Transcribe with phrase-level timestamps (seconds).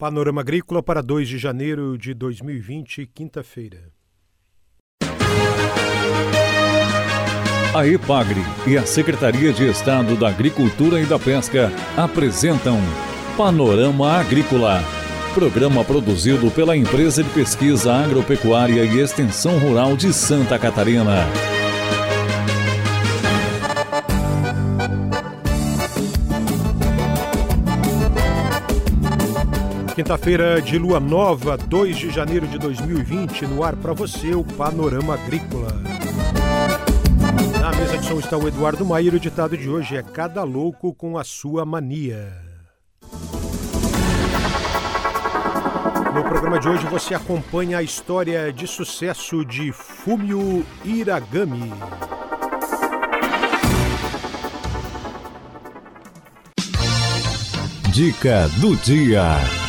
[0.00, 3.92] Panorama Agrícola para 2 de janeiro de 2020, quinta-feira.
[7.74, 12.78] A EPAGRE e a Secretaria de Estado da Agricultura e da Pesca apresentam
[13.36, 14.82] Panorama Agrícola,
[15.34, 21.26] programa produzido pela Empresa de Pesquisa Agropecuária e Extensão Rural de Santa Catarina.
[30.00, 35.12] Quinta-feira de lua nova, 2 de janeiro de 2020, no ar para você o Panorama
[35.12, 35.74] Agrícola.
[37.60, 40.94] Na mesa de som está o Eduardo e o ditado de hoje é Cada louco
[40.94, 42.32] com a sua mania.
[46.14, 51.74] No programa de hoje você acompanha a história de sucesso de Fumio Iragami.
[57.92, 59.59] Dica do dia.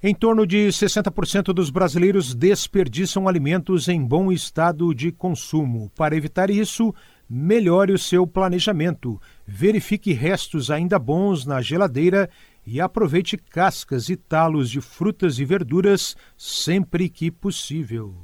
[0.00, 5.90] Em torno de 60% dos brasileiros desperdiçam alimentos em bom estado de consumo.
[5.96, 6.94] Para evitar isso,
[7.28, 9.20] melhore o seu planejamento.
[9.44, 12.30] Verifique restos ainda bons na geladeira
[12.64, 18.14] e aproveite cascas e talos de frutas e verduras sempre que possível.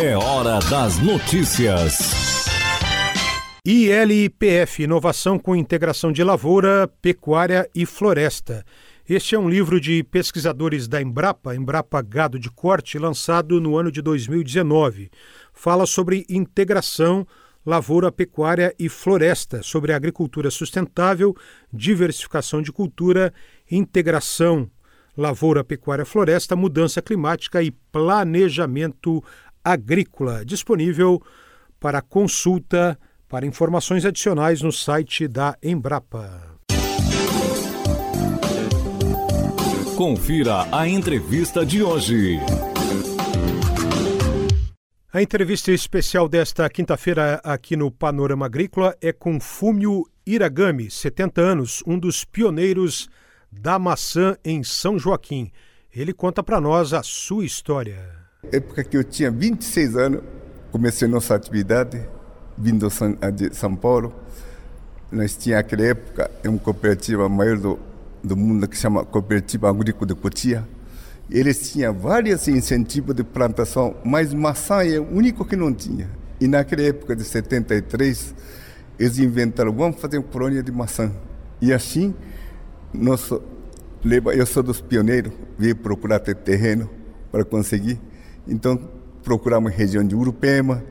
[0.00, 2.32] É hora das notícias.
[3.62, 8.64] ILPF Inovação com Integração de Lavoura, Pecuária e Floresta.
[9.14, 13.92] Este é um livro de pesquisadores da Embrapa, Embrapa Gado de Corte, lançado no ano
[13.92, 15.10] de 2019.
[15.52, 17.26] Fala sobre integração
[17.62, 21.36] lavoura, pecuária e floresta, sobre agricultura sustentável,
[21.70, 23.34] diversificação de cultura,
[23.70, 24.70] integração
[25.14, 29.22] lavoura, pecuária, floresta, mudança climática e planejamento
[29.62, 30.42] agrícola.
[30.42, 31.22] Disponível
[31.78, 36.51] para consulta, para informações adicionais no site da Embrapa.
[40.02, 42.40] Confira a entrevista de hoje.
[45.12, 51.84] A entrevista especial desta quinta-feira aqui no Panorama Agrícola é com Fúmio Iragami, 70 anos,
[51.86, 53.08] um dos pioneiros
[53.48, 55.52] da maçã em São Joaquim.
[55.94, 58.04] Ele conta para nós a sua história.
[58.50, 60.20] Época que eu tinha 26 anos,
[60.72, 62.04] comecei nossa atividade,
[62.58, 62.88] vindo
[63.32, 64.12] de São Paulo.
[65.12, 67.91] Nós tínhamos, naquela época, uma cooperativa maior do
[68.22, 70.66] do mundo que chama Cooperativa Agrícola de Cotia.
[71.30, 76.08] Eles tinham vários incentivos de plantação, mas maçã é o único que não tinha.
[76.40, 78.34] E naquela época de 73,
[78.98, 81.10] eles inventaram, vamos fazer uma colônia de maçã.
[81.60, 82.14] E assim,
[82.94, 86.90] eu sou dos pioneiros, veio procurar ter terreno
[87.30, 88.00] para conseguir.
[88.46, 88.76] Então,
[89.22, 90.84] procuramos região de Urupema,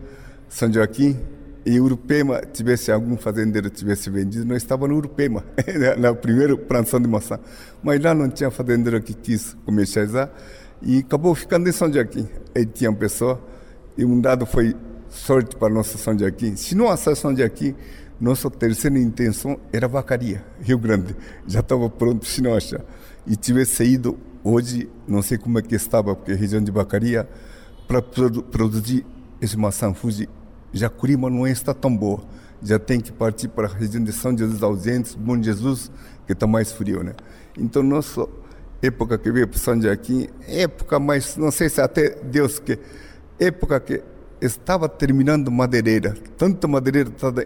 [0.47, 1.19] São Joaquim,
[1.65, 5.43] e Urupema tivesse algum fazendeiro tivesse vendido, nós estávamos no Urupema,
[5.97, 7.39] na primeira plantação de maçã.
[7.83, 10.31] Mas lá não tinha fazendeiro que quis comercializar
[10.81, 12.27] e acabou ficando em São Joaquim.
[12.55, 13.39] Aí tinha uma pessoa
[13.97, 14.75] e um dado foi
[15.09, 16.55] sorte para nossa São Joaquim.
[16.55, 17.75] Se não achar São Joaquim,
[18.19, 21.15] nossa terceira intenção era Vacaria, Rio Grande.
[21.47, 22.81] Já estava pronto se não achar.
[23.27, 27.27] E tivesse ido hoje, não sei como é que estava, porque a região de Vacaria,
[27.87, 29.05] para produ produzir
[29.39, 30.27] esse maçã Fuji
[30.73, 32.21] Jacurima não está tão boa.
[32.63, 35.91] Já tem que partir para a região de São Jesus ausentes, Bom Jesus,
[36.27, 37.13] que está mais frio, né?
[37.57, 38.27] Então, nossa
[38.81, 42.79] época que veio para São Joaquim, época mais, não sei se até Deus que,
[43.39, 44.03] época que
[44.39, 47.43] estava terminando madeireira, tanta madeireira estava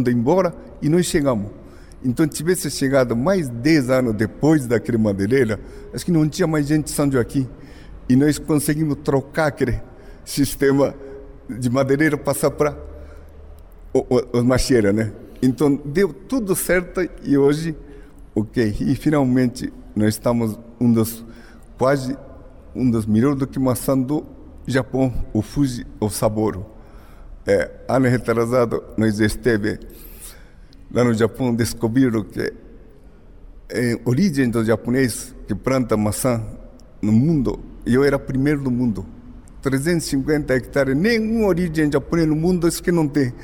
[0.00, 1.50] indo embora e nós chegamos.
[2.04, 5.58] Então, tivesse chegado mais 10 anos depois daquele madeireira,
[5.92, 7.48] acho que não tinha mais gente de São Joaquim.
[8.08, 9.80] E nós conseguimos trocar aquele
[10.24, 10.94] sistema
[11.48, 12.76] de madeireira passar para
[14.32, 15.12] os macheiras, né?
[15.42, 17.74] Então deu tudo certo e hoje,
[18.34, 18.76] ok.
[18.80, 21.24] E finalmente nós estamos um dos
[21.76, 22.16] quase
[22.74, 24.24] um dos melhores do que maçã do
[24.66, 26.66] Japão, o Fuji, o Saboro.
[27.46, 29.78] É, ano retrasado nós esteve
[30.92, 32.52] lá no Japão descobriram que a
[33.70, 36.44] é, origem do japonês que planta maçã
[37.00, 39.06] no mundo, eu era primeiro do mundo
[39.68, 43.34] 350 hectares, nenhuma origem japonesa no mundo isso que não tem.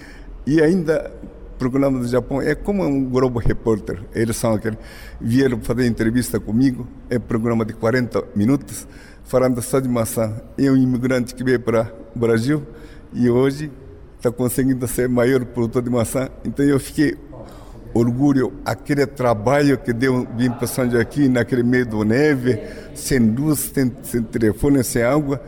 [0.46, 1.12] E ainda
[1.58, 4.00] programa do Japão é como um Globo Repórter.
[4.14, 4.78] Eles são aqueles
[5.20, 8.88] vieram fazer entrevista comigo, é programa de 40 minutos,
[9.24, 10.34] falando só de maçã.
[10.56, 12.62] É um imigrante que veio para o Brasil
[13.12, 13.70] e hoje
[14.16, 16.28] está conseguindo ser maior produtor de maçã.
[16.42, 17.18] Então eu fiquei
[17.92, 22.58] orgulho aquele trabalho que deu vim para São Joaquim naquele meio do neve,
[22.94, 25.40] sem luz, sem, sem telefone, sem água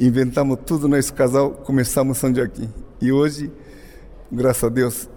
[0.00, 2.68] inventamos tudo nesse casal, começamos São Joaquim.
[3.00, 3.50] E hoje,
[4.30, 5.08] graças a Deus,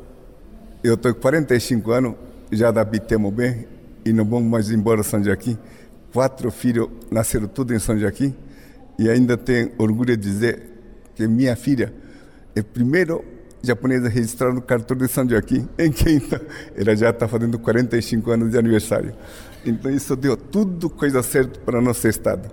[0.83, 2.15] eu estou com 45 anos,
[2.51, 3.67] já adaptamos bem
[4.03, 5.57] e não vamos mais embora São Joaquim.
[6.11, 8.35] quatro filhos nasceram tudo em São Joaquim
[8.97, 10.63] e ainda tenho orgulho de dizer
[11.15, 11.93] que minha filha
[12.55, 13.23] é primeiro
[13.63, 16.39] japonesa registrada no cartão de São Joaquim, em que então
[16.75, 19.13] ela já está fazendo 45 anos de aniversário.
[19.63, 22.49] Então isso deu tudo coisa certa para nosso estado.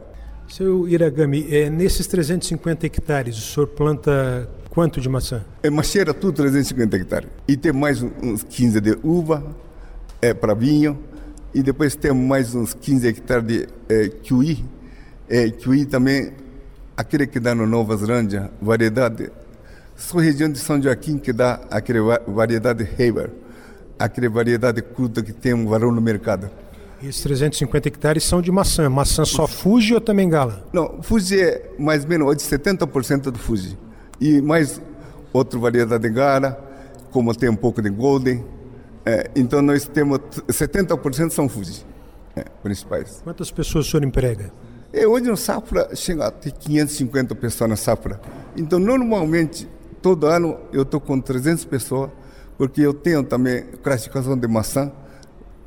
[0.48, 5.44] Seu Iragami, é, nesses 350 hectares, o senhor planta quanto de maçã?
[5.62, 7.28] É macheira tudo 350 hectares.
[7.46, 9.44] E tem mais uns 15 de uva,
[10.22, 10.98] é para vinho,
[11.54, 14.64] e depois tem mais uns 15 hectares de é, kiwi.
[15.28, 16.32] É, kiwi também,
[16.96, 19.30] aquele que dá no Nova Zelândia, variedade
[19.98, 23.32] Sou região de São Joaquim que dá aquela variedade Haber,
[23.98, 26.48] aquela variedade curta que tem um valor no mercado.
[27.00, 28.88] E esses 350 hectares são de maçã.
[28.88, 30.66] Maçã só Fuji ou também Gala?
[30.72, 33.78] Não, Fuji é mais ou menos hoje 70% do Fuji.
[34.20, 34.80] E mais
[35.32, 36.58] outra variedade de Gala,
[37.10, 38.44] como tem um pouco de Golden.
[39.06, 40.18] É, então nós temos
[40.48, 41.86] 70% são Fuji,
[42.34, 43.20] é, principais.
[43.22, 44.52] Quantas pessoas o senhor emprega?
[44.92, 48.20] É, hoje no Safra chega a ter 550 pessoas na Safra.
[48.56, 49.68] Então normalmente
[50.02, 52.10] todo ano eu estou com 300 pessoas,
[52.56, 54.90] porque eu tenho também classificação de maçã,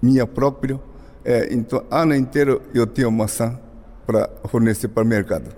[0.02, 0.80] minha própria.
[1.24, 3.60] É, então, ano inteiro eu tenho maçã
[4.06, 5.50] para fornecer para o mercado.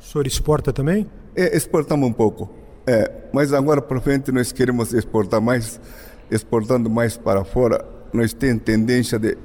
[0.00, 1.06] O senhor exporta também?
[1.36, 2.50] É, exportamos um pouco.
[2.86, 5.80] É, mas agora para frente nós queremos exportar mais,
[6.30, 7.84] exportando mais para fora.
[8.12, 9.36] Nós temos tendência de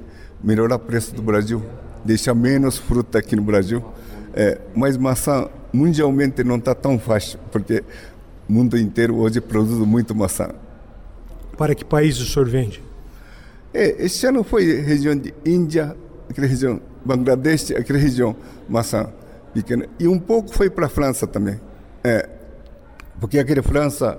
[0.42, 1.62] melhorar o preço do Brasil,
[2.04, 3.84] deixar menos fruta aqui no Brasil.
[4.32, 7.84] É, mas maçã mundialmente não está tão fácil, porque
[8.48, 10.48] o mundo inteiro hoje produz muito maçã.
[11.56, 12.82] Para que país o senhor vende?
[13.74, 15.96] É, este ano foi região de Índia,
[16.30, 18.36] aquela região Bangladesh, aquela região
[18.68, 19.12] maçã
[19.52, 19.86] pequena.
[19.98, 21.60] E um pouco foi para a França também.
[22.04, 22.28] É,
[23.18, 24.16] porque aquela França,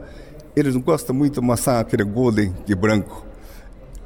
[0.58, 3.26] eles não gostam muito de maçã, aquele golden, que é branco.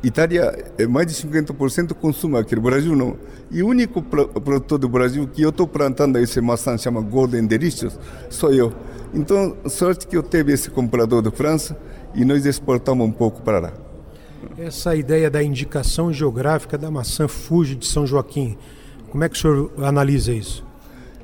[0.03, 3.17] Itália, é mais de 50% consumo aqui no Brasil não.
[3.49, 7.99] E o único produtor do Brasil que eu estou plantando esse maçã chama Golden Delicious,
[8.29, 8.71] sou eu.
[9.15, 11.75] Então, sorte que eu teve esse comprador da França
[12.13, 13.88] e nós exportamos um pouco para lá.
[14.57, 18.57] Essa ideia da indicação geográfica da maçã Fuji de São Joaquim,
[19.09, 20.65] como é que o senhor analisa isso?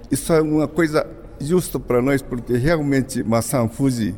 [0.10, 1.06] Isso é uma coisa
[1.40, 4.16] justa para nós, porque realmente maçã Fuji,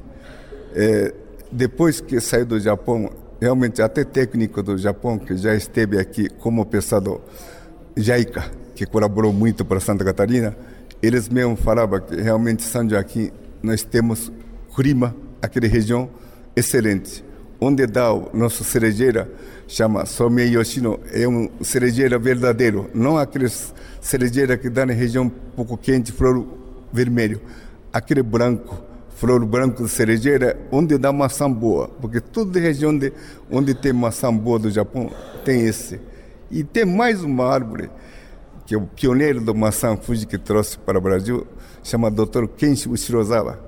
[0.73, 1.13] é,
[1.51, 3.09] depois que saiu do Japão,
[3.39, 7.21] realmente até técnico do Japão, que já esteve aqui como pessoa do
[7.95, 10.55] JAICA, que colaborou muito para Santa Catarina,
[11.01, 14.31] eles mesmo falavam que realmente São Joaquim nós temos
[14.75, 16.09] clima, aquela região
[16.55, 17.23] excelente.
[17.59, 19.31] Onde dá o nosso cerejeira,
[19.67, 25.29] chama Somei Yoshino, é um cerejeira verdadeiro, não aqueles cerejeira que dá na região um
[25.29, 26.45] pouco quente, flor
[26.93, 27.41] vermelho.
[27.91, 28.79] Aquele branco,
[29.15, 33.11] flor branco de cerejeira, onde dá maçã boa, porque toda região de,
[33.49, 35.09] onde tem maçã boa do Japão
[35.43, 35.99] tem esse.
[36.51, 37.89] E tem mais uma árvore,
[38.67, 41.47] que é o pioneiro do maçã Fuji que trouxe para o Brasil,
[41.83, 42.45] chama Dr.
[42.55, 43.59] Kenshi Shirozawa.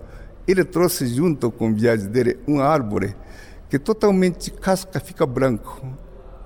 [0.48, 3.16] Ele trouxe junto com a viagem dele uma árvore
[3.70, 5.86] que totalmente casca fica branco.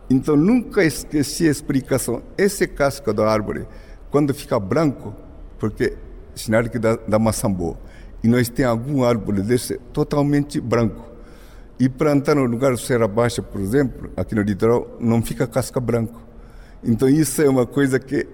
[0.09, 2.21] Então nunca esqueci a explicação.
[2.37, 3.65] Esse casca da árvore,
[4.11, 5.15] quando fica branco,
[5.57, 5.97] porque
[6.35, 7.77] sinal que dá, dá maçã boa.
[8.23, 11.11] E nós temos algum árvore desse totalmente branco.
[11.79, 16.21] E plantar no lugar serra baixa, por exemplo, aqui no litoral, não fica casca branco.
[16.83, 18.27] Então isso é uma coisa que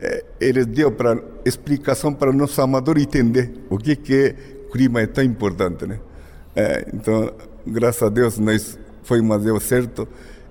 [0.00, 4.34] é, ele deu para explicação para nosso amador entender o que que
[4.66, 6.00] o clima é tão importante, né?
[6.54, 7.32] É, então,
[7.66, 10.06] graças a Deus, nós foi o certo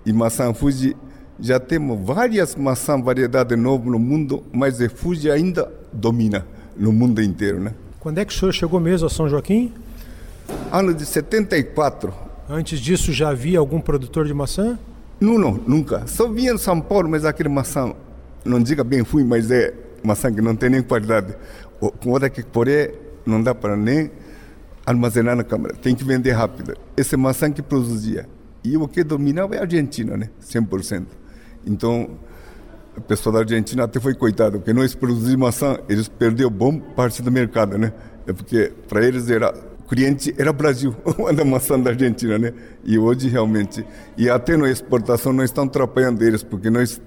[0.05, 0.95] e maçã Fuji
[1.39, 6.45] já temos várias maçãs variedades novas no mundo, mas a Fuji ainda domina
[6.77, 7.73] no mundo inteiro, né?
[7.99, 9.73] Quando é que o senhor chegou mesmo a São Joaquim?
[10.71, 12.13] Ano de 74.
[12.49, 14.77] Antes disso já havia algum produtor de maçã?
[15.19, 16.05] Não, não, nunca.
[16.07, 17.93] Só vinha em São Paulo, mas aquele maçã
[18.43, 21.35] não diga bem fui, mas é maçã que não tem nem qualidade.
[21.79, 22.89] Com outra que porém
[23.25, 24.11] não dá para nem
[24.85, 26.75] armazenar na câmara, tem que vender rápido.
[26.97, 28.27] Esse maçã que produzia.
[28.63, 30.29] E o que dominava é a Argentina, né?
[30.41, 31.05] 100%.
[31.65, 32.11] Então,
[32.95, 37.21] a pessoa da Argentina até foi coitado, porque nós produzimos maçã, eles perderam bom parte
[37.21, 37.93] do mercado, né?
[38.27, 42.53] É porque para eles era o cliente era Brasil, a maçã da Argentina, né?
[42.83, 43.85] E hoje realmente,
[44.17, 47.01] e até na exportação nós estamos atrapalhando eles, porque nós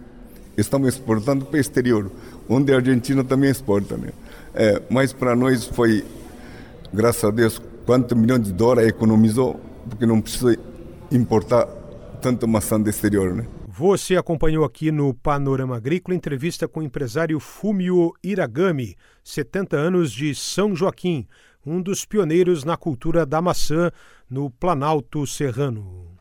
[0.56, 2.10] estamos exportando para o exterior,
[2.48, 3.96] onde a Argentina também exporta.
[3.96, 4.08] Né?
[4.54, 6.04] É, mas para nós foi,
[6.94, 10.56] graças a Deus, quantos milhões de dólares economizou, porque não precisa
[11.10, 11.66] importar
[12.22, 13.34] tanta maçã do exterior.
[13.34, 13.46] Né?
[13.68, 20.34] Você acompanhou aqui no Panorama Agrícola entrevista com o empresário Fumio Iragami, 70 anos de
[20.34, 21.26] São Joaquim,
[21.66, 23.90] um dos pioneiros na cultura da maçã
[24.30, 26.14] no Planalto Serrano.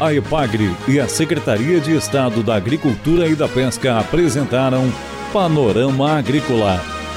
[0.00, 4.84] A EPAGRE e a Secretaria de Estado da Agricultura e da Pesca apresentaram
[5.32, 6.80] Panorama Agrícola,